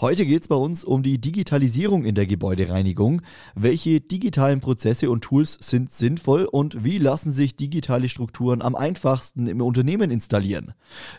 [0.00, 3.22] Heute geht es bei uns um die Digitalisierung in der Gebäudereinigung.
[3.54, 9.46] Welche digitalen Prozesse und Tools sind sinnvoll und wie lassen sich digitale Strukturen am einfachsten
[9.46, 10.74] im Unternehmen installieren?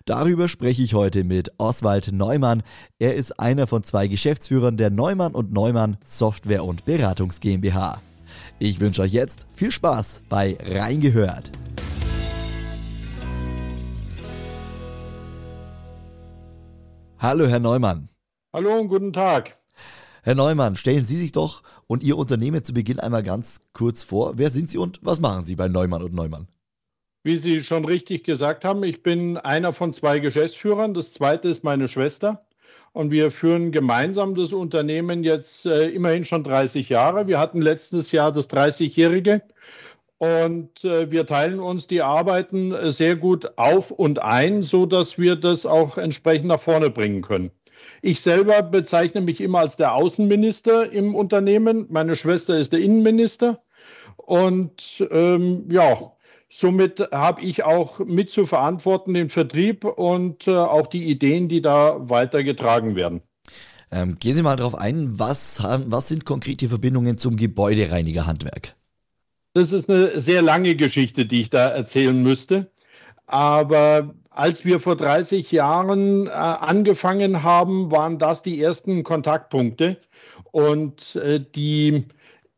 [0.05, 2.63] Darüber spreche ich heute mit Oswald Neumann.
[2.99, 8.01] Er ist einer von zwei Geschäftsführern der Neumann und Neumann Software und Beratungs GmbH.
[8.59, 11.51] Ich wünsche euch jetzt viel Spaß bei Reingehört.
[17.19, 18.10] Hallo, Herr Neumann.
[18.53, 19.57] Hallo und guten Tag.
[20.23, 24.33] Herr Neumann, stellen Sie sich doch und Ihr Unternehmen zu Beginn einmal ganz kurz vor.
[24.35, 26.49] Wer sind Sie und was machen Sie bei Neumann und Neumann?
[27.23, 30.93] Wie Sie schon richtig gesagt haben, ich bin einer von zwei Geschäftsführern.
[30.93, 32.45] Das zweite ist meine Schwester.
[32.91, 37.27] Und wir führen gemeinsam das Unternehmen jetzt äh, immerhin schon 30 Jahre.
[37.27, 39.43] Wir hatten letztes Jahr das 30-jährige.
[40.17, 45.37] Und äh, wir teilen uns die Arbeiten sehr gut auf und ein, so dass wir
[45.37, 47.51] das auch entsprechend nach vorne bringen können.
[48.01, 51.85] Ich selber bezeichne mich immer als der Außenminister im Unternehmen.
[51.89, 53.61] Meine Schwester ist der Innenminister.
[54.17, 56.13] Und ähm, ja,
[56.49, 61.61] somit habe ich auch mit zu verantworten den Vertrieb und äh, auch die Ideen, die
[61.61, 63.21] da weitergetragen werden.
[63.91, 68.75] Ähm, gehen Sie mal darauf ein, was, was sind konkrete Verbindungen zum Gebäudereinigerhandwerk?
[69.53, 72.71] Das ist eine sehr lange Geschichte, die ich da erzählen müsste.
[73.27, 79.97] Aber als wir vor 30 Jahren äh, angefangen haben, waren das die ersten Kontaktpunkte.
[80.49, 82.07] Und äh, die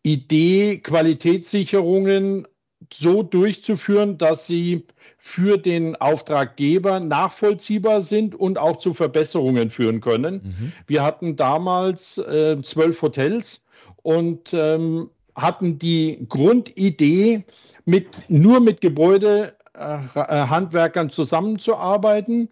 [0.02, 2.48] Idee, Qualitätssicherungen
[2.94, 4.86] so durchzuführen, dass sie
[5.18, 10.36] für den Auftraggeber nachvollziehbar sind und auch zu Verbesserungen führen können.
[10.36, 10.72] Mhm.
[10.88, 13.62] Wir hatten damals äh, zwölf Hotels
[14.04, 17.44] und ähm, hatten die Grundidee,
[17.84, 22.50] mit, nur mit Gebäude Handwerkern zusammenzuarbeiten,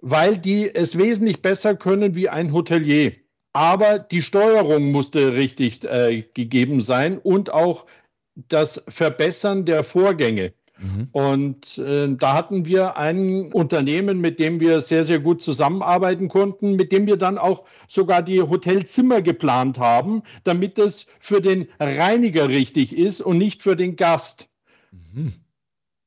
[0.00, 3.12] weil die es wesentlich besser können wie ein Hotelier.
[3.52, 7.86] Aber die Steuerung musste richtig äh, gegeben sein und auch
[8.34, 10.52] das Verbessern der Vorgänge.
[10.78, 11.08] Mhm.
[11.10, 16.76] Und äh, da hatten wir ein Unternehmen, mit dem wir sehr, sehr gut zusammenarbeiten konnten,
[16.76, 22.48] mit dem wir dann auch sogar die Hotelzimmer geplant haben, damit es für den Reiniger
[22.48, 24.48] richtig ist und nicht für den Gast.
[24.92, 25.32] Mhm.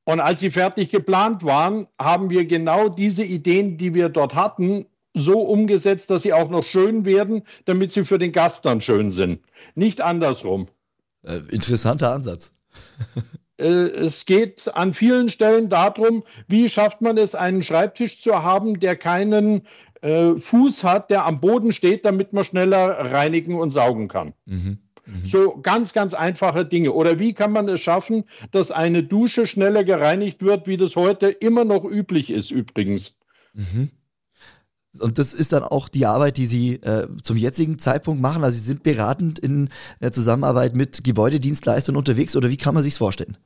[0.04, 4.86] Und als sie fertig geplant waren, haben wir genau diese Ideen, die wir dort hatten,
[5.14, 9.12] so umgesetzt, dass sie auch noch schön werden, damit sie für den Gast dann schön
[9.12, 9.42] sind.
[9.76, 10.68] Nicht andersrum.
[11.24, 12.54] Äh, interessanter Ansatz.
[13.58, 18.80] äh, es geht an vielen Stellen darum, wie schafft man es, einen Schreibtisch zu haben,
[18.80, 19.68] der keinen
[20.02, 24.34] äh, Fuß hat, der am Boden steht, damit man schneller reinigen und saugen kann.
[24.46, 24.80] Mhm.
[25.12, 25.26] Mhm.
[25.26, 26.94] So ganz, ganz einfache Dinge.
[26.94, 31.30] Oder wie kann man es schaffen, dass eine Dusche schneller gereinigt wird, wie das heute
[31.30, 33.20] immer noch üblich ist, übrigens?
[33.54, 33.90] Mhm.
[35.00, 38.44] Und das ist dann auch die Arbeit, die Sie äh, zum jetzigen Zeitpunkt machen.
[38.44, 39.70] Also Sie sind beratend in
[40.00, 43.38] äh, Zusammenarbeit mit Gebäudedienstleistern unterwegs oder wie kann man sich vorstellen?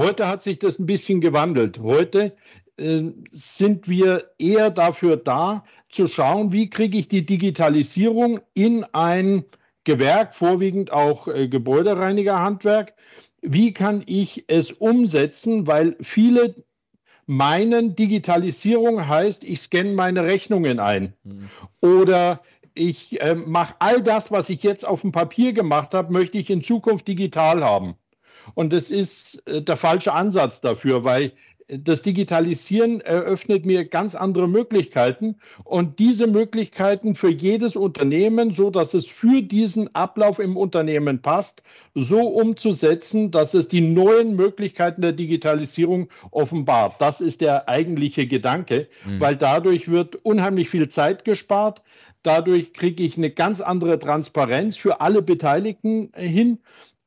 [0.00, 1.78] Heute hat sich das ein bisschen gewandelt.
[1.80, 2.34] Heute
[2.78, 9.44] äh, sind wir eher dafür da, zu schauen, wie kriege ich die Digitalisierung in ein
[9.84, 12.94] Gewerk, vorwiegend auch äh, Gebäudereinigerhandwerk.
[13.42, 15.66] Wie kann ich es umsetzen?
[15.66, 16.54] Weil viele
[17.26, 21.14] meinen, Digitalisierung heißt, ich scanne meine Rechnungen ein.
[21.24, 21.48] Mhm.
[21.80, 22.42] Oder
[22.74, 26.50] ich äh, mache all das, was ich jetzt auf dem Papier gemacht habe, möchte ich
[26.50, 27.94] in Zukunft digital haben.
[28.54, 31.32] Und das ist äh, der falsche Ansatz dafür, weil
[31.78, 38.94] das Digitalisieren eröffnet mir ganz andere Möglichkeiten und diese Möglichkeiten für jedes Unternehmen, so dass
[38.94, 41.62] es für diesen Ablauf im Unternehmen passt,
[41.94, 47.00] so umzusetzen, dass es die neuen Möglichkeiten der Digitalisierung offenbart.
[47.00, 49.20] Das ist der eigentliche Gedanke, mhm.
[49.20, 51.82] weil dadurch wird unheimlich viel Zeit gespart.
[52.22, 56.58] Dadurch kriege ich eine ganz andere Transparenz für alle Beteiligten hin.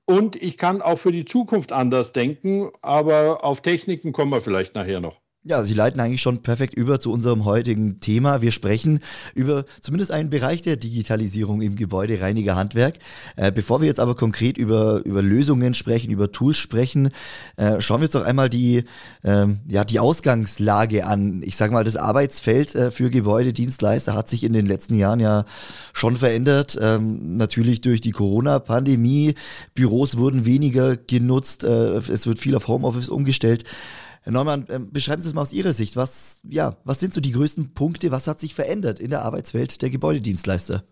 [0.06, 4.76] Und ich kann auch für die Zukunft anders denken, aber auf Techniken kommen wir vielleicht
[4.76, 5.23] nachher noch.
[5.46, 8.42] Ja, Sie leiten eigentlich schon perfekt über zu unserem heutigen Thema.
[8.42, 9.02] Wir sprechen
[9.36, 12.96] über zumindest einen Bereich der Digitalisierung im Gebäudereinigerhandwerk.
[13.36, 17.10] Äh, bevor wir jetzt aber konkret über, über Lösungen sprechen, über Tools sprechen,
[17.58, 18.86] äh, schauen wir uns doch einmal die,
[19.26, 21.42] ähm, ja, die Ausgangslage an.
[21.44, 25.44] Ich sage mal, das Arbeitsfeld äh, für Gebäudedienstleister hat sich in den letzten Jahren ja
[25.92, 26.80] schon verändert.
[26.82, 29.36] Ähm, natürlich durch die Corona-Pandemie.
[29.76, 31.66] Büros wurden weniger genutzt.
[31.66, 33.66] Äh, es wird viel auf Homeoffice umgestellt.
[34.24, 35.98] Herr Neumann, ähm, beschreiben Sie es mal aus Ihrer Sicht.
[35.98, 38.12] Was, ja, was sind so die größten Punkte?
[38.12, 40.84] Was hat sich verändert in der Arbeitswelt der Gebäudedienstleister?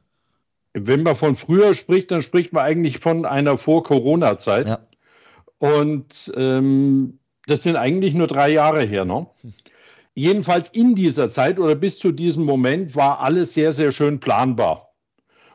[0.74, 4.68] Wenn man von früher spricht, dann spricht man eigentlich von einer Vor-Corona-Zeit.
[4.68, 4.80] Ja.
[5.60, 9.06] Und ähm, das sind eigentlich nur drei Jahre her.
[9.06, 9.28] Ne?
[9.42, 9.54] Hm.
[10.14, 14.91] Jedenfalls in dieser Zeit oder bis zu diesem Moment war alles sehr, sehr schön planbar.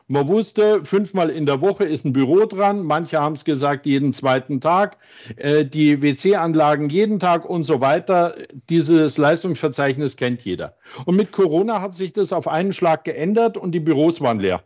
[0.09, 2.83] Man wusste, fünfmal in der Woche ist ein Büro dran.
[2.83, 4.97] Manche haben es gesagt, jeden zweiten Tag.
[5.35, 8.35] Äh, die WC-Anlagen jeden Tag und so weiter.
[8.69, 10.77] Dieses Leistungsverzeichnis kennt jeder.
[11.05, 14.63] Und mit Corona hat sich das auf einen Schlag geändert und die Büros waren leer.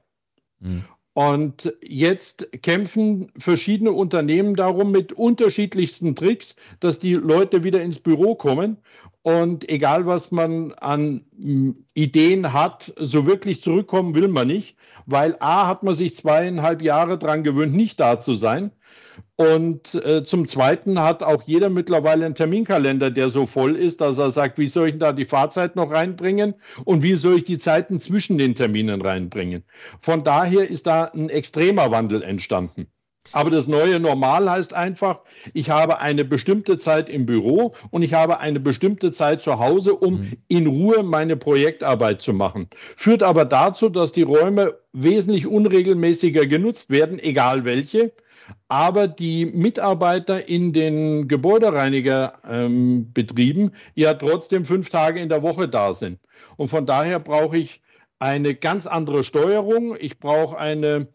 [0.59, 0.85] Mhm.
[1.13, 8.35] Und jetzt kämpfen verschiedene Unternehmen darum mit unterschiedlichsten Tricks, dass die Leute wieder ins Büro
[8.35, 8.77] kommen.
[9.23, 15.35] Und egal, was man an hm, Ideen hat, so wirklich zurückkommen will man nicht, weil
[15.41, 18.71] A hat man sich zweieinhalb Jahre daran gewöhnt, nicht da zu sein.
[19.41, 24.19] Und äh, zum Zweiten hat auch jeder mittlerweile einen Terminkalender, der so voll ist, dass
[24.19, 26.53] er sagt, wie soll ich da die Fahrzeit noch reinbringen
[26.85, 29.63] und wie soll ich die Zeiten zwischen den Terminen reinbringen.
[29.99, 32.85] Von daher ist da ein extremer Wandel entstanden.
[33.31, 35.21] Aber das neue Normal heißt einfach,
[35.55, 39.95] ich habe eine bestimmte Zeit im Büro und ich habe eine bestimmte Zeit zu Hause,
[39.95, 40.31] um mhm.
[40.49, 42.67] in Ruhe meine Projektarbeit zu machen.
[42.95, 48.11] Führt aber dazu, dass die Räume wesentlich unregelmäßiger genutzt werden, egal welche.
[48.67, 55.93] Aber die Mitarbeiter in den Gebäudereinigerbetrieben ähm, ja trotzdem fünf Tage in der Woche da
[55.93, 56.19] sind.
[56.57, 57.81] Und von daher brauche ich
[58.19, 59.95] eine ganz andere Steuerung.
[59.99, 61.07] Ich brauche eine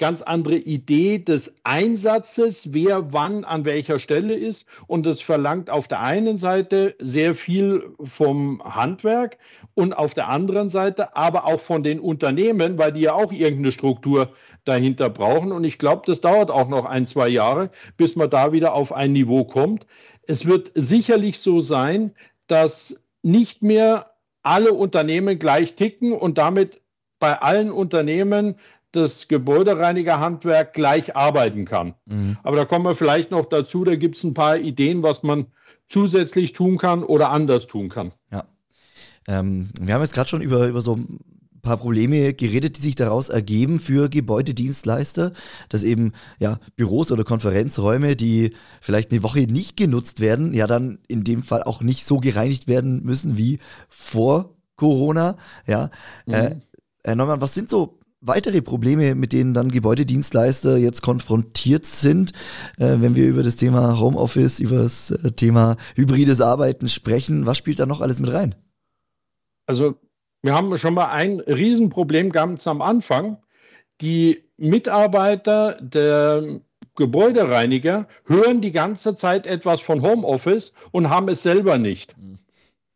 [0.00, 4.66] ganz andere Idee des Einsatzes, wer wann an welcher Stelle ist.
[4.86, 9.36] Und das verlangt auf der einen Seite sehr viel vom Handwerk
[9.74, 13.72] und auf der anderen Seite aber auch von den Unternehmen, weil die ja auch irgendeine
[13.72, 14.30] Struktur
[14.64, 15.52] dahinter brauchen.
[15.52, 18.92] Und ich glaube, das dauert auch noch ein, zwei Jahre, bis man da wieder auf
[18.92, 19.86] ein Niveau kommt.
[20.26, 22.12] Es wird sicherlich so sein,
[22.46, 24.10] dass nicht mehr
[24.42, 26.80] alle Unternehmen gleich ticken und damit
[27.18, 28.56] bei allen Unternehmen
[28.92, 31.94] das Gebäudereinigerhandwerk gleich arbeiten kann.
[32.06, 32.38] Mhm.
[32.42, 35.46] Aber da kommen wir vielleicht noch dazu, da gibt es ein paar Ideen, was man
[35.88, 38.12] zusätzlich tun kann oder anders tun kann.
[38.32, 38.44] Ja.
[39.28, 41.20] Ähm, wir haben jetzt gerade schon über, über so ein
[41.62, 45.32] paar Probleme geredet, die sich daraus ergeben für Gebäudedienstleister,
[45.68, 50.98] dass eben ja Büros oder Konferenzräume, die vielleicht eine Woche nicht genutzt werden, ja dann
[51.08, 53.58] in dem Fall auch nicht so gereinigt werden müssen wie
[53.88, 55.36] vor Corona.
[55.66, 55.90] Ja,
[56.26, 56.34] mhm.
[56.34, 56.56] äh,
[57.04, 62.32] Herr Neumann, was sind so weitere Probleme, mit denen dann Gebäudedienstleister jetzt konfrontiert sind,
[62.78, 67.46] äh, wenn wir über das Thema Homeoffice, über das äh, Thema hybrides Arbeiten sprechen?
[67.46, 68.54] Was spielt da noch alles mit rein?
[69.66, 69.96] Also
[70.42, 73.38] wir haben schon mal ein Riesenproblem ganz am Anfang.
[74.00, 76.60] Die Mitarbeiter der
[76.96, 82.16] Gebäudereiniger hören die ganze Zeit etwas von Homeoffice und haben es selber nicht.
[82.18, 82.38] Mhm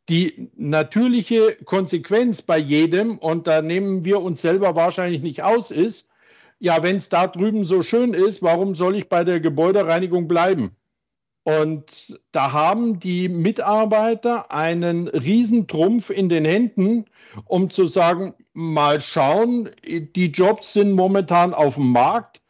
[0.09, 6.09] die natürliche Konsequenz bei jedem, und da nehmen wir uns selber wahrscheinlich nicht aus, ist,
[6.59, 10.77] ja, wenn es da drüben so schön ist, warum soll ich bei der Gebäudereinigung bleiben?
[11.45, 17.05] Und da haben die Mitarbeiter einen Riesentrumpf in den Händen,
[17.45, 22.41] um zu sagen, mal schauen, die Jobs sind momentan auf dem Markt.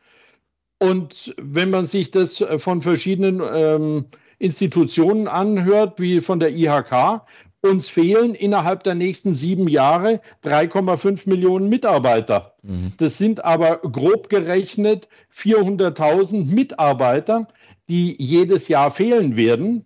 [0.79, 4.07] Und wenn man sich das von verschiedenen ähm,
[4.39, 7.23] Institutionen anhört, wie von der IHK,
[7.63, 12.55] uns fehlen innerhalb der nächsten sieben Jahre 3,5 Millionen Mitarbeiter.
[12.63, 12.93] Mhm.
[12.99, 17.49] Das sind aber grob gerechnet 400.000 Mitarbeiter,
[17.89, 19.85] die jedes Jahr fehlen werden.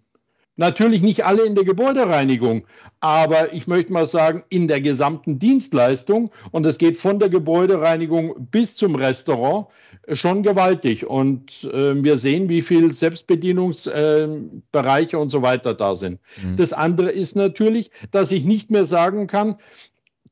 [0.57, 2.67] Natürlich nicht alle in der Gebäudereinigung,
[2.99, 8.49] aber ich möchte mal sagen, in der gesamten Dienstleistung, und es geht von der Gebäudereinigung
[8.50, 9.69] bis zum Restaurant,
[10.11, 11.07] schon gewaltig.
[11.07, 16.19] Und äh, wir sehen, wie viel Selbstbedienungsbereiche äh, und so weiter da sind.
[16.43, 16.57] Mhm.
[16.57, 19.59] Das andere ist natürlich, dass ich nicht mehr sagen kann,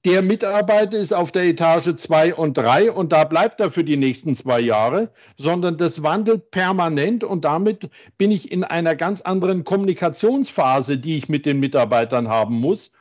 [0.06, 3.96] der Mitarbeiter ist auf der Etage 2 und 3 und da bleibt er für die
[3.96, 9.64] nächsten zwei Jahre, sondern das wandelt permanent und damit bin ich in einer ganz anderen
[9.64, 12.92] Kommunikationsphase, die ich mit den Mitarbeitern haben muss,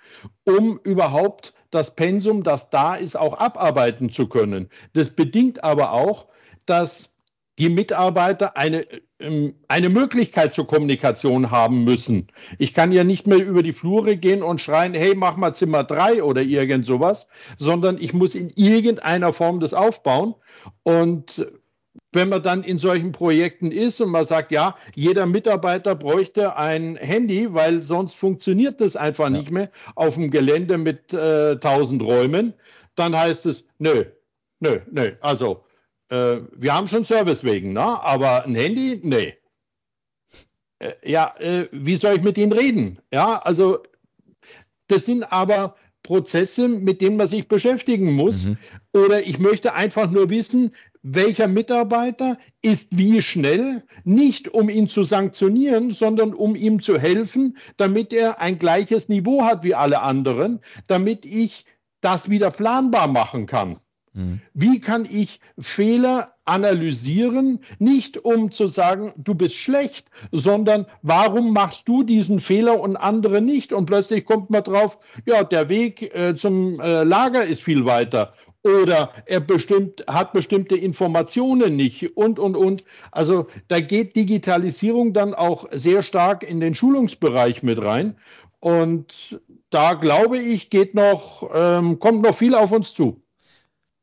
[0.45, 4.67] um überhaupt das Pensum, das da ist, auch abarbeiten zu können.
[4.93, 6.25] Das bedingt aber auch,
[6.65, 7.14] dass
[7.57, 8.85] die Mitarbeiter eine
[9.19, 12.27] ähm, eine Möglichkeit zur Kommunikation haben müssen.
[12.59, 15.85] Ich kann ja nicht mehr über die Flure gehen und schreien, hey, mach mal Zimmer
[15.85, 20.35] drei oder irgend sowas, sondern ich muss in irgendeiner Form das aufbauen.
[20.83, 21.47] Und
[22.11, 26.97] wenn man dann in solchen Projekten ist und man sagt, ja, jeder Mitarbeiter bräuchte ein
[26.97, 29.29] Handy, weil sonst funktioniert das einfach ja.
[29.31, 32.53] nicht mehr auf dem Gelände mit äh, 1000 Räumen,
[32.95, 34.05] dann heißt es, nö,
[34.59, 35.64] nö, nö, also
[36.09, 37.81] äh, wir haben schon Service wegen, ne?
[37.81, 39.35] aber ein Handy, nee.
[40.79, 42.99] Äh, ja, äh, wie soll ich mit Ihnen reden?
[43.11, 43.79] Ja, also
[44.87, 48.45] das sind aber Prozesse, mit denen man sich beschäftigen muss.
[48.45, 48.57] Mhm.
[48.93, 50.71] Oder ich möchte einfach nur wissen,
[51.01, 57.57] welcher Mitarbeiter ist wie schnell, nicht um ihn zu sanktionieren, sondern um ihm zu helfen,
[57.77, 61.65] damit er ein gleiches Niveau hat wie alle anderen, damit ich
[62.01, 63.79] das wieder planbar machen kann.
[64.15, 64.39] Mhm.
[64.53, 71.87] Wie kann ich Fehler analysieren, nicht um zu sagen, du bist schlecht, sondern warum machst
[71.87, 73.73] du diesen Fehler und andere nicht?
[73.73, 78.33] Und plötzlich kommt man drauf, ja, der Weg äh, zum äh, Lager ist viel weiter
[78.63, 82.83] oder er bestimmt, hat bestimmte Informationen nicht und, und, und.
[83.11, 88.15] Also da geht Digitalisierung dann auch sehr stark in den Schulungsbereich mit rein.
[88.59, 93.21] Und da glaube ich, geht noch, ähm, kommt noch viel auf uns zu.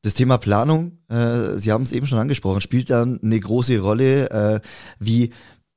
[0.02, 4.30] Das Thema Planung, äh, Sie haben es eben schon angesprochen, spielt dann eine große Rolle.
[4.30, 4.60] Äh,
[4.98, 5.30] wie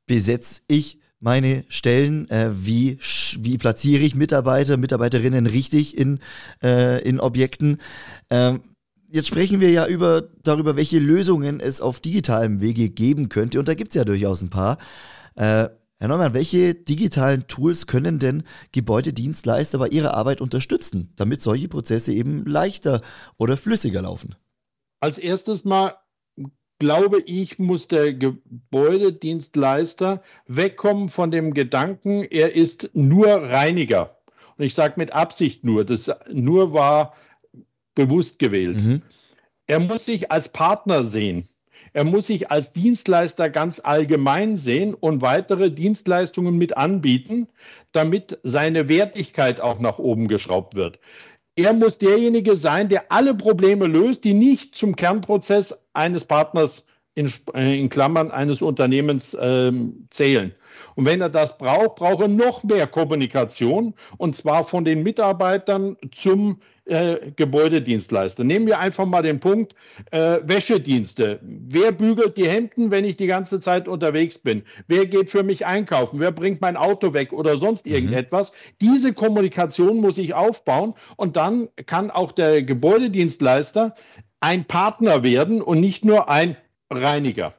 [0.08, 2.27] besetze ich meine Stellen?
[2.32, 2.98] Äh, wie,
[3.39, 6.20] wie platziere ich Mitarbeiter, Mitarbeiterinnen richtig in,
[6.63, 7.77] äh, in Objekten?
[8.32, 8.62] Ähm,
[9.10, 13.60] jetzt sprechen wir ja über, darüber, welche Lösungen es auf digitalem Wege geben könnte.
[13.60, 14.79] Und da gibt es ja durchaus ein paar.
[15.98, 22.12] Herr Neumann, welche digitalen Tools können denn Gebäudedienstleister bei ihrer Arbeit unterstützen, damit solche Prozesse
[22.12, 23.02] eben leichter
[23.38, 24.36] oder flüssiger laufen?
[25.00, 25.96] Als erstes mal
[26.80, 34.18] glaube ich, muss der Gebäudedienstleister wegkommen von dem Gedanken, er ist nur Reiniger.
[34.58, 37.16] Und ich sage mit Absicht nur, das nur war
[37.94, 38.78] bewusst gewählt.
[38.78, 39.04] Mhm.
[39.68, 41.48] Er muss sich als Partner sehen.
[41.96, 47.48] Er muss sich als Dienstleister ganz allgemein sehen und weitere Dienstleistungen mit anbieten,
[47.94, 51.00] damit seine Wertigkeit auch nach oben geschraubt wird.
[51.56, 57.32] Er muss derjenige sein, der alle Probleme löst, die nicht zum Kernprozess eines Partners in,
[57.54, 60.54] äh, in Klammern eines Unternehmens ähm, zählen.
[60.96, 65.96] Und wenn er das braucht, braucht er noch mehr Kommunikation und zwar von den Mitarbeitern
[66.12, 68.44] zum äh, Gebäudedienstleister.
[68.44, 69.74] Nehmen wir einfach mal den Punkt
[70.12, 71.39] äh, Wäschedienste.
[71.42, 74.63] Wer bügelt die Hemden, wenn ich die ganze Zeit unterwegs bin?
[74.88, 76.20] Wer geht für mich einkaufen?
[76.20, 77.94] Wer bringt mein Auto weg oder sonst mhm.
[77.94, 78.51] irgendetwas?
[78.51, 78.56] Mhm.
[78.82, 83.96] Diese Kommunikation muss ich aufbauen und dann kann auch der Gebäudedienstleister
[84.39, 86.56] ein Partner werden und nicht nur ein
[86.92, 87.54] Reiniger.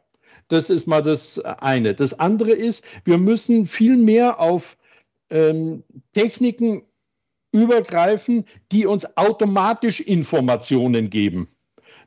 [0.48, 1.94] Das ist mal das eine.
[1.94, 4.76] Das andere ist, wir müssen viel mehr auf
[5.30, 5.82] ähm,
[6.14, 6.84] Techniken
[7.56, 11.48] übergreifen, die uns automatisch Informationen geben.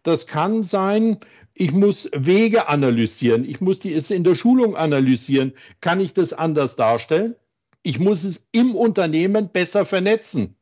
[0.03, 1.17] Das kann sein,
[1.55, 5.53] ich muss Wege analysieren, ich muss die, es in der Schulung analysieren.
[5.81, 7.35] Kann ich das anders darstellen?
[7.81, 10.55] Ich muss es im Unternehmen besser vernetzen.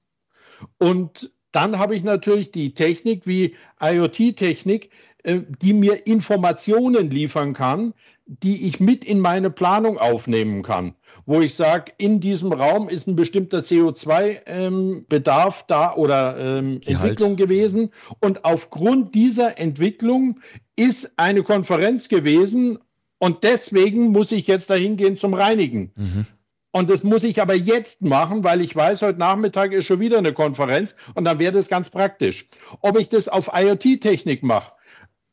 [0.80, 4.90] Und dann habe ich natürlich die Technik wie IoT-Technik,
[5.24, 7.94] äh, die mir Informationen liefern kann,
[8.26, 10.96] die ich mit in meine Planung aufnehmen kann.
[11.28, 17.36] Wo ich sage, in diesem Raum ist ein bestimmter CO2-Bedarf ähm, da oder ähm, Entwicklung
[17.36, 17.92] gewesen.
[18.22, 20.40] Und aufgrund dieser Entwicklung
[20.78, 22.80] ist eine Konferenz gewesen
[23.20, 25.92] und deswegen muss ich jetzt dahin gehen zum Reinigen.
[25.96, 26.26] Mhm.
[26.72, 30.20] Und das muss ich aber jetzt machen, weil ich weiß, heute Nachmittag ist schon wieder
[30.20, 32.48] eine Konferenz und dann wäre das ganz praktisch.
[32.82, 34.72] Ob ich das auf IoT-Technik mache,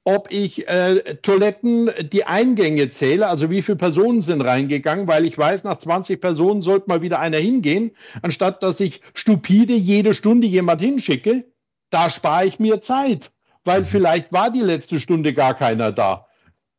[0.05, 5.37] ob ich äh, Toiletten die Eingänge zähle, also wie viele Personen sind reingegangen, weil ich
[5.37, 10.47] weiß, nach 20 Personen sollte mal wieder einer hingehen, anstatt dass ich stupide jede Stunde
[10.47, 11.45] jemand hinschicke.
[11.91, 13.33] Da spare ich mir Zeit,
[13.65, 16.24] weil vielleicht war die letzte Stunde gar keiner da.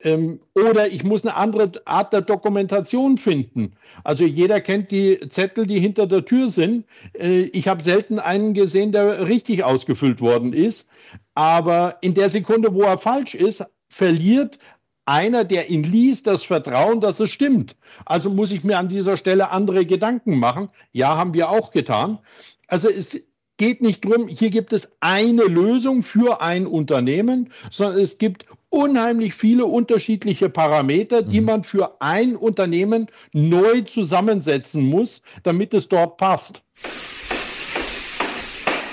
[0.05, 3.73] Ähm, oder ich muss eine andere Art der Dokumentation finden.
[4.03, 6.85] Also jeder kennt die Zettel, die hinter der Tür sind.
[7.13, 10.87] Äh, ich habe selten einen gesehen, der richtig ausgefüllt worden ist.
[11.33, 14.59] Aber in der Sekunde, wo er falsch ist, verliert
[15.05, 17.75] einer, der ihn liest, das Vertrauen, dass es stimmt.
[18.05, 20.69] Also muss ich mir an dieser Stelle andere Gedanken machen.
[20.91, 22.19] Ja, haben wir auch getan.
[22.67, 23.19] Also es
[23.57, 29.33] geht nicht darum, hier gibt es eine Lösung für ein Unternehmen, sondern es gibt unheimlich
[29.33, 31.45] viele unterschiedliche Parameter, die mhm.
[31.45, 36.63] man für ein Unternehmen neu zusammensetzen muss, damit es dort passt.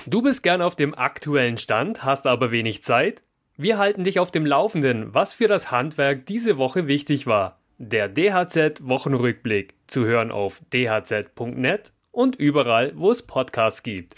[0.06, 3.22] Du bist gern auf dem aktuellen Stand, hast aber wenig Zeit?
[3.56, 7.58] Wir halten dich auf dem Laufenden, was für das Handwerk diese Woche wichtig war.
[7.78, 14.14] Der DHZ-Wochenrückblick zu hören auf dhz.net und überall, wo es Podcasts gibt.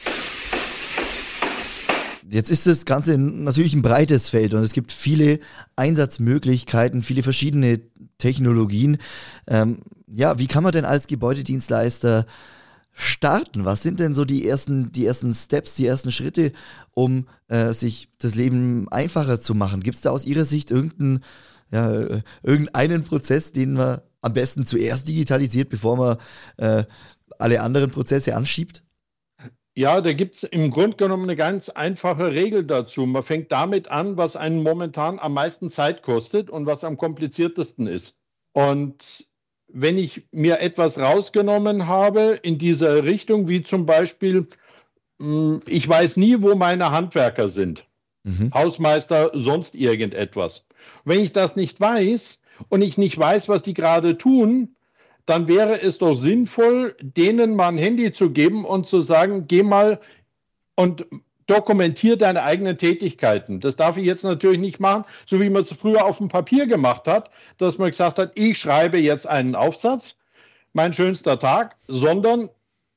[2.35, 5.39] Jetzt ist das Ganze natürlich ein breites Feld und es gibt viele
[5.77, 7.81] Einsatzmöglichkeiten, viele verschiedene
[8.19, 8.99] Technologien.
[9.47, 12.27] Ähm, ja, wie kann man denn als Gebäudedienstleister
[12.93, 13.65] starten?
[13.65, 16.51] Was sind denn so die ersten, die ersten Steps, die ersten Schritte,
[16.91, 19.85] um äh, sich das Leben einfacher zu machen?
[19.85, 21.21] Gibt es da aus Ihrer Sicht irgendeinen,
[21.71, 26.17] ja, irgendeinen Prozess, den man am besten zuerst digitalisiert, bevor man
[26.57, 26.85] äh,
[27.39, 28.84] alle anderen Prozesse anschiebt?
[29.77, 33.07] Ja, da gibt es im Grunde genommen eine ganz einfache Regel dazu.
[33.07, 37.89] Man fängt damit an, was einen momentan am meisten Zeit kostet und was am kompliziertesten
[37.89, 38.17] ist.
[38.53, 39.27] Und
[39.67, 44.47] wenn ich mir etwas rausgenommen habe in dieser Richtung, wie zum Beispiel,
[45.21, 47.85] hm, ich weiß nie, wo meine Handwerker sind,
[48.23, 48.53] mhm.
[48.55, 50.67] Hausmeister, sonst irgendetwas.
[51.05, 54.77] Wenn ich das nicht weiß und ich nicht weiß, was die gerade tun,
[55.27, 59.63] dann wäre es doch sinnvoll, denen mal ein Handy zu geben und zu sagen, geh
[59.63, 60.01] mal
[60.77, 61.07] und
[61.47, 63.61] dokumentier deine eigenen Tätigkeiten.
[63.61, 66.67] Das darf ich jetzt natürlich nicht machen, so wie man es früher auf dem Papier
[66.67, 70.17] gemacht hat, dass man gesagt hat, ich schreibe jetzt einen Aufsatz,
[70.73, 72.49] mein schönster Tag, sondern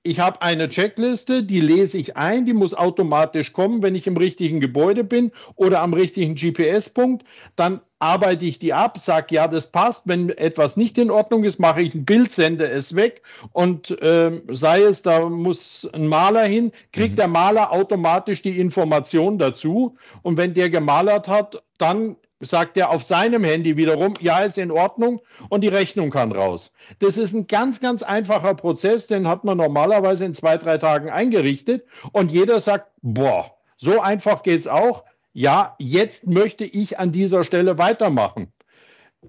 [0.08, 4.16] ich habe eine Checkliste, die lese ich ein, die muss automatisch kommen, wenn ich im
[4.16, 7.26] richtigen Gebäude bin oder am richtigen GPS-Punkt.
[7.58, 10.04] Dann arbeite ich die ab, sage, ja, das passt.
[10.06, 13.22] Wenn etwas nicht in Ordnung ist, mache ich ein Bild, sende es weg
[13.52, 17.18] und äh, sei es, da muss ein Maler hin, kriegt mhm.
[17.18, 19.98] der Maler automatisch die Information dazu.
[20.22, 24.72] Und wenn der gemalert hat, dann sagt er auf seinem Handy wiederum, ja, ist in
[24.72, 26.72] Ordnung und die Rechnung kann raus.
[27.00, 31.10] Das ist ein ganz, ganz einfacher Prozess, den hat man normalerweise in zwei, drei Tagen
[31.10, 35.04] eingerichtet und jeder sagt, boah, so einfach geht's auch.
[35.34, 38.52] Ja, jetzt möchte ich an dieser Stelle weitermachen.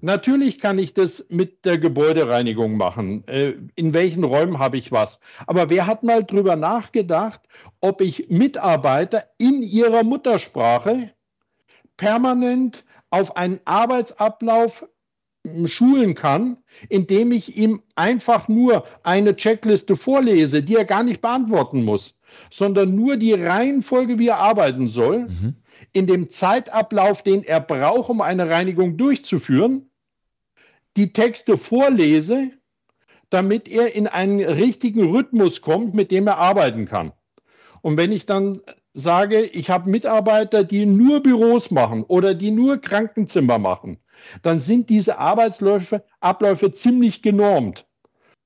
[0.01, 3.27] Natürlich kann ich das mit der Gebäudereinigung machen.
[3.27, 5.19] Äh, in welchen Räumen habe ich was?
[5.45, 7.41] Aber wer hat mal drüber nachgedacht,
[7.81, 11.11] ob ich Mitarbeiter in ihrer Muttersprache
[11.97, 14.87] permanent auf einen Arbeitsablauf
[15.45, 16.57] hm, schulen kann,
[16.89, 22.95] indem ich ihm einfach nur eine Checkliste vorlese, die er gar nicht beantworten muss, sondern
[22.95, 25.55] nur die Reihenfolge, wie er arbeiten soll, mhm.
[25.93, 29.89] in dem Zeitablauf, den er braucht, um eine Reinigung durchzuführen,
[30.97, 32.51] die Texte vorlese,
[33.29, 37.13] damit er in einen richtigen Rhythmus kommt, mit dem er arbeiten kann.
[37.81, 38.61] Und wenn ich dann
[38.99, 43.97] sage, ich habe Mitarbeiter, die nur Büros machen oder die nur Krankenzimmer machen,
[44.41, 47.85] dann sind diese Arbeitsläufe, Abläufe ziemlich genormt.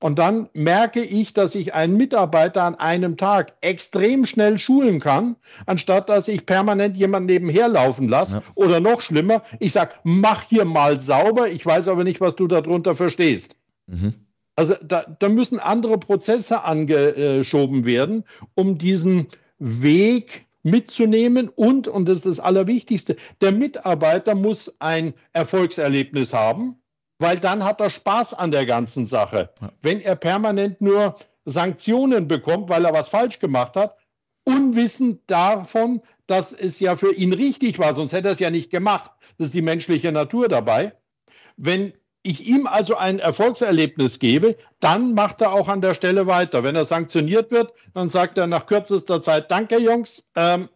[0.00, 5.36] Und dann merke ich, dass ich einen Mitarbeiter an einem Tag extrem schnell schulen kann,
[5.64, 8.36] anstatt dass ich permanent jemanden nebenher laufen lasse.
[8.36, 8.42] Ja.
[8.54, 12.46] Oder noch schlimmer, ich sage, mach hier mal sauber, ich weiß aber nicht, was du
[12.46, 13.56] darunter verstehst.
[13.86, 14.14] Mhm.
[14.56, 22.18] Also da, da müssen andere Prozesse angeschoben werden, um diesen Weg mitzunehmen und, und das
[22.18, 26.80] ist das Allerwichtigste, der Mitarbeiter muss ein Erfolgserlebnis haben,
[27.18, 29.50] weil dann hat er Spaß an der ganzen Sache.
[29.60, 29.72] Ja.
[29.82, 33.96] Wenn er permanent nur Sanktionen bekommt, weil er was falsch gemacht hat,
[34.44, 38.70] unwissend davon, dass es ja für ihn richtig war, sonst hätte er es ja nicht
[38.70, 39.10] gemacht.
[39.36, 40.94] Das ist die menschliche Natur dabei.
[41.56, 41.92] Wenn
[42.24, 46.64] ich ihm also ein Erfolgserlebnis gebe, dann macht er auch an der Stelle weiter.
[46.64, 50.70] Wenn er sanktioniert wird, dann sagt er nach kürzester Zeit, danke Jungs, ähm,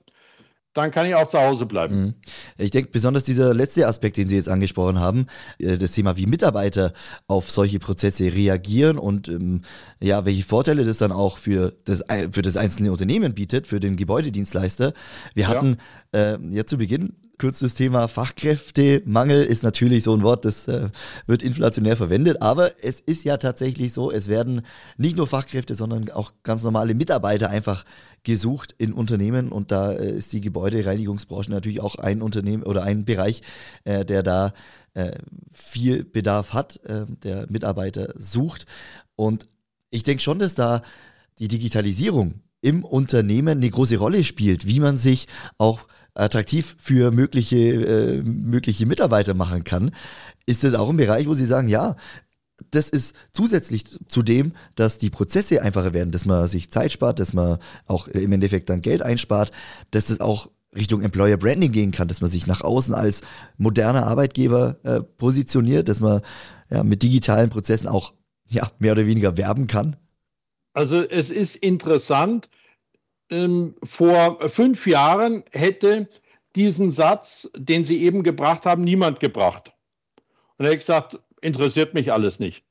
[0.74, 2.00] dann kann ich auch zu Hause bleiben.
[2.00, 2.14] Mhm.
[2.58, 5.26] Ich denke, besonders dieser letzte Aspekt, den Sie jetzt angesprochen haben,
[5.58, 6.92] äh, das Thema, wie Mitarbeiter
[7.26, 9.62] auf solche Prozesse reagieren und ähm,
[10.00, 13.96] ja, welche Vorteile das dann auch für das, für das einzelne Unternehmen bietet, für den
[13.96, 14.92] Gebäudedienstleister.
[15.34, 15.78] Wir hatten
[16.14, 20.88] ja, äh, ja zu Beginn kurz Thema Fachkräftemangel ist natürlich so ein Wort, das äh,
[21.26, 24.62] wird inflationär verwendet, aber es ist ja tatsächlich so, es werden
[24.96, 27.84] nicht nur Fachkräfte, sondern auch ganz normale Mitarbeiter einfach
[28.24, 29.50] gesucht in Unternehmen.
[29.50, 33.42] Und da äh, ist die Gebäudereinigungsbranche natürlich auch ein Unternehmen oder ein Bereich,
[33.84, 34.52] äh, der da
[34.94, 35.12] äh,
[35.52, 38.66] viel Bedarf hat, äh, der Mitarbeiter sucht.
[39.16, 39.48] Und
[39.90, 40.82] ich denke schon, dass da
[41.38, 45.86] die Digitalisierung im Unternehmen eine große Rolle spielt, wie man sich auch
[46.18, 49.92] attraktiv für mögliche, äh, mögliche Mitarbeiter machen kann.
[50.46, 51.96] Ist das auch ein Bereich, wo Sie sagen, ja,
[52.70, 57.20] das ist zusätzlich zu dem, dass die Prozesse einfacher werden, dass man sich Zeit spart,
[57.20, 59.52] dass man auch im Endeffekt dann Geld einspart,
[59.92, 63.22] dass das auch Richtung Employer Branding gehen kann, dass man sich nach außen als
[63.56, 66.20] moderner Arbeitgeber äh, positioniert, dass man
[66.70, 68.12] ja, mit digitalen Prozessen auch
[68.48, 69.96] ja, mehr oder weniger werben kann?
[70.72, 72.48] Also es ist interessant,
[73.30, 76.08] ähm, vor fünf Jahren hätte
[76.56, 79.72] diesen Satz, den Sie eben gebracht haben, niemand gebracht.
[80.56, 82.64] Und er hat gesagt, interessiert mich alles nicht.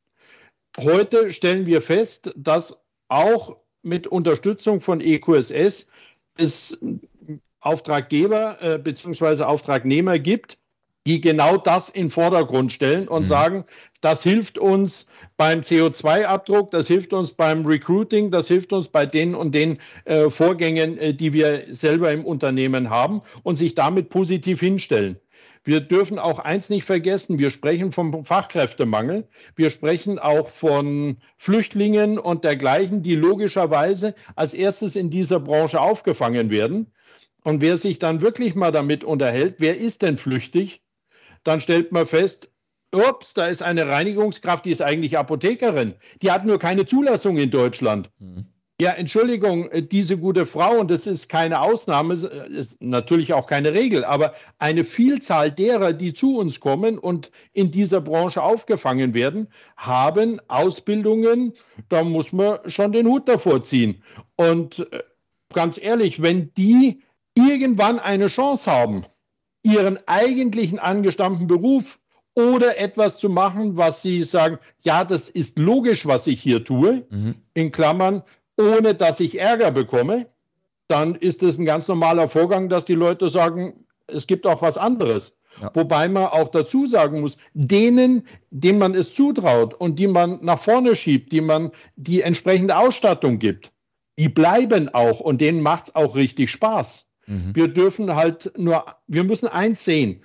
[0.78, 5.88] Heute stellen wir fest, dass auch mit Unterstützung von EQSS
[6.36, 6.80] es
[7.62, 9.43] Auftraggeber äh, bzw.
[9.43, 10.58] Auftragnehmer gibt,
[11.08, 13.28] die genau das in den Vordergrund stellen und mhm.
[13.28, 13.63] sagen,
[14.02, 19.34] das hilft uns beim CO2-Abdruck, das hilft uns beim Recruiting, das hilft uns bei den
[19.34, 24.60] und den äh, Vorgängen, äh, die wir selber im Unternehmen haben und sich damit positiv
[24.60, 25.17] hinstellen.
[25.63, 32.20] Wir dürfen auch eins nicht vergessen, wir sprechen vom Fachkräftemangel, wir sprechen auch von Flüchtlingen
[32.20, 36.91] und dergleichen, die logischerweise als erstes in dieser Branche aufgefangen werden.
[37.43, 40.82] Und wer sich dann wirklich mal damit unterhält, wer ist denn flüchtig,
[41.47, 42.49] dann stellt man fest,
[42.93, 45.95] ups, da ist eine Reinigungskraft, die ist eigentlich Apothekerin.
[46.21, 48.10] Die hat nur keine Zulassung in Deutschland.
[48.19, 48.45] Mhm.
[48.79, 53.73] Ja, Entschuldigung, äh, diese gute Frau, und das ist keine Ausnahme, ist natürlich auch keine
[53.73, 59.47] Regel, aber eine Vielzahl derer, die zu uns kommen und in dieser Branche aufgefangen werden,
[59.77, 61.53] haben Ausbildungen,
[61.89, 64.03] da muss man schon den Hut davor ziehen.
[64.36, 64.99] Und äh,
[65.53, 67.01] ganz ehrlich, wenn die
[67.33, 69.05] irgendwann eine Chance haben,
[69.67, 71.99] ihren eigentlichen angestammten Beruf
[72.36, 77.06] oder etwas zu machen, was sie sagen, ja, das ist logisch, was ich hier tue,
[77.10, 77.36] mhm.
[77.53, 78.23] in Klammern,
[78.58, 80.27] ohne dass ich Ärger bekomme,
[80.88, 84.77] dann ist es ein ganz normaler Vorgang, dass die Leute sagen, es gibt auch was
[84.77, 85.36] anderes.
[85.62, 85.71] Ja.
[85.73, 90.60] Wobei man auch dazu sagen muss, denen, denen man es zutraut und die man nach
[90.60, 93.71] vorne schiebt, die man die entsprechende Ausstattung gibt,
[94.19, 97.07] die bleiben auch und denen macht es auch richtig Spaß.
[97.27, 97.55] Mhm.
[97.55, 100.23] Wir dürfen halt nur, wir müssen eins sehen,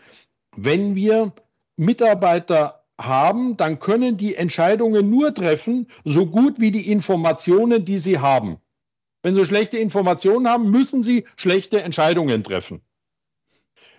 [0.57, 1.33] wenn wir
[1.77, 8.19] Mitarbeiter haben, dann können die Entscheidungen nur treffen, so gut wie die Informationen, die sie
[8.19, 8.59] haben.
[9.23, 12.81] Wenn sie schlechte Informationen haben, müssen sie schlechte Entscheidungen treffen.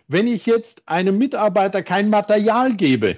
[0.07, 3.17] Wenn ich jetzt einem Mitarbeiter kein Material gebe,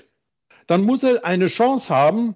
[0.67, 2.35] dann muss er eine Chance haben,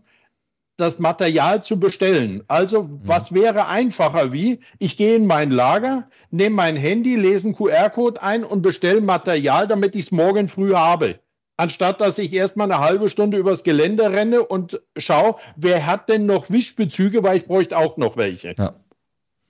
[0.79, 2.43] das Material zu bestellen.
[2.47, 3.01] Also mhm.
[3.03, 8.21] was wäre einfacher wie, ich gehe in mein Lager, nehme mein Handy, lese einen QR-Code
[8.21, 11.19] ein und bestelle Material, damit ich es morgen früh habe
[11.59, 16.25] anstatt dass ich erstmal eine halbe Stunde übers Gelände renne und schaue, wer hat denn
[16.25, 18.55] noch Wischbezüge, weil ich bräuchte auch noch welche.
[18.57, 18.73] Ja.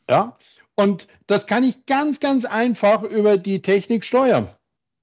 [0.10, 0.38] ja.
[0.76, 4.50] Und das kann ich ganz, ganz einfach über die Technik steuern.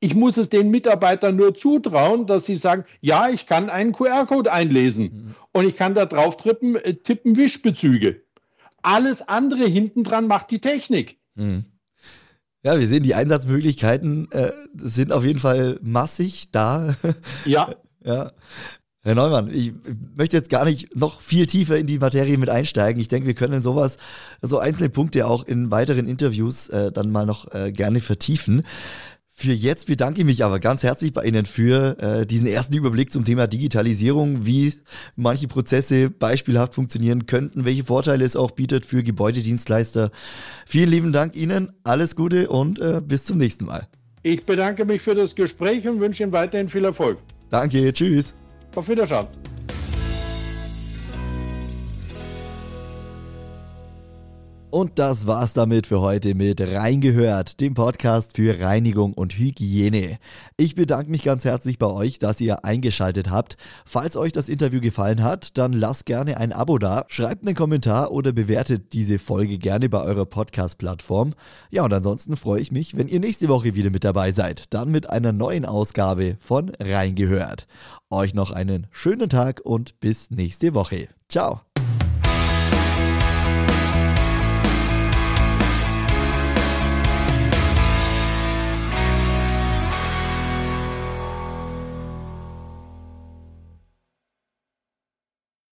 [0.06, 4.52] Ich muss es den Mitarbeitern nur zutrauen, dass sie sagen, ja, ich kann einen QR-Code
[4.52, 5.34] einlesen mhm.
[5.50, 8.22] und ich kann da drauf tippen, äh, tippen Wischbezüge.
[8.82, 11.18] Alles andere hintendran macht die Technik.
[11.34, 11.64] Mhm.
[12.62, 16.94] Ja, wir sehen, die Einsatzmöglichkeiten äh, sind auf jeden Fall massig da.
[17.44, 17.74] Ja.
[18.04, 18.30] ja.
[19.02, 19.72] Herr Neumann, ich
[20.16, 23.00] möchte jetzt gar nicht noch viel tiefer in die Materie mit einsteigen.
[23.00, 23.98] Ich denke, wir können sowas,
[24.40, 28.62] so einzelne Punkte auch in weiteren Interviews äh, dann mal noch äh, gerne vertiefen.
[29.38, 33.12] Für jetzt bedanke ich mich aber ganz herzlich bei Ihnen für äh, diesen ersten Überblick
[33.12, 34.72] zum Thema Digitalisierung, wie
[35.14, 40.10] manche Prozesse beispielhaft funktionieren könnten, welche Vorteile es auch bietet für Gebäudedienstleister.
[40.66, 43.86] Vielen lieben Dank Ihnen, alles Gute und äh, bis zum nächsten Mal.
[44.22, 47.18] Ich bedanke mich für das Gespräch und wünsche Ihnen weiterhin viel Erfolg.
[47.50, 48.34] Danke, tschüss.
[48.74, 49.26] Auf Wiedersehen.
[54.70, 60.18] Und das war's damit für heute mit Reingehört, dem Podcast für Reinigung und Hygiene.
[60.56, 63.56] Ich bedanke mich ganz herzlich bei euch, dass ihr eingeschaltet habt.
[63.86, 68.10] Falls euch das Interview gefallen hat, dann lasst gerne ein Abo da, schreibt einen Kommentar
[68.10, 71.34] oder bewertet diese Folge gerne bei eurer Podcast-Plattform.
[71.70, 74.74] Ja, und ansonsten freue ich mich, wenn ihr nächste Woche wieder mit dabei seid.
[74.74, 77.66] Dann mit einer neuen Ausgabe von Reingehört.
[78.10, 81.08] Euch noch einen schönen Tag und bis nächste Woche.
[81.28, 81.65] Ciao.